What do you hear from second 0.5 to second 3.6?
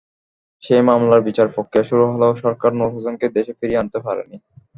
সেই মামলার বিচার-প্রক্রিয়া শুরু হলেও সরকার নূর হোসেনকে দেশে